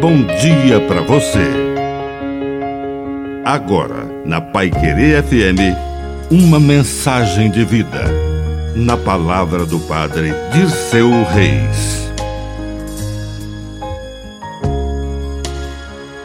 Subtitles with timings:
[0.00, 1.46] bom dia para você.
[3.44, 5.76] Agora, na Pai Querer FM,
[6.30, 8.04] uma mensagem de vida.
[8.74, 12.10] Na palavra do Padre Dirceu Reis.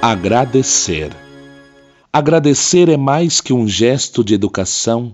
[0.02, 1.12] Agradecer.
[2.14, 5.14] Agradecer é mais que um gesto de educação,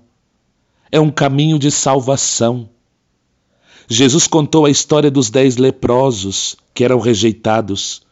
[0.91, 2.70] é um caminho de salvação.
[3.89, 8.04] Jesus contou a história dos dez leprosos que eram rejeitados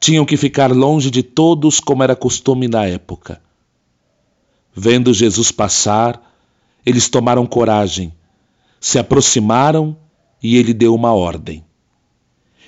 [0.00, 3.40] tinham que ficar longe de todos, como era costume na época.
[4.74, 6.22] Vendo Jesus passar,
[6.86, 8.12] eles tomaram coragem,
[8.80, 9.96] se aproximaram
[10.42, 11.64] e ele deu uma ordem: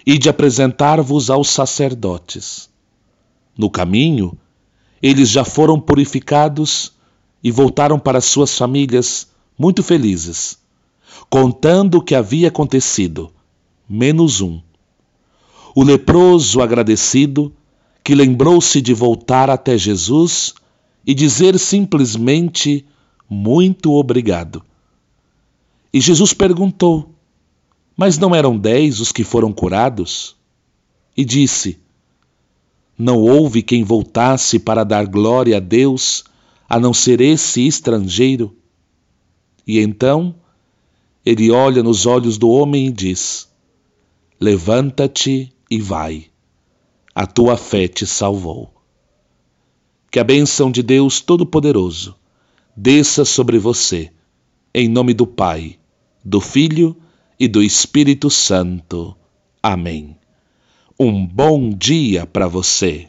[0.04, 2.68] Ide apresentar-vos aos sacerdotes.
[3.56, 4.36] No caminho,
[5.00, 6.92] eles já foram purificados
[7.42, 9.28] e voltaram para suas famílias
[9.58, 10.58] muito felizes,
[11.28, 13.32] contando o que havia acontecido,
[13.88, 14.60] menos um
[15.74, 17.52] o leproso agradecido,
[18.02, 20.54] que lembrou-se de voltar até Jesus
[21.06, 22.84] e dizer simplesmente
[23.28, 24.62] muito obrigado.
[25.92, 27.14] E Jesus perguntou:
[27.96, 30.36] Mas não eram dez os que foram curados?
[31.16, 31.78] E disse:
[32.98, 36.24] Não houve quem voltasse para dar glória a Deus,
[36.68, 38.56] a não ser esse estrangeiro?
[39.66, 40.34] E então
[41.24, 43.48] ele olha nos olhos do homem e diz:
[44.40, 46.26] Levanta-te e vai.
[47.14, 48.74] A tua fé te salvou.
[50.10, 52.16] Que a bênção de Deus Todo-Poderoso
[52.76, 54.10] desça sobre você,
[54.74, 55.78] em nome do Pai,
[56.24, 56.96] do Filho
[57.38, 59.16] e do Espírito Santo.
[59.62, 60.16] Amém.
[60.98, 63.08] Um bom dia para você.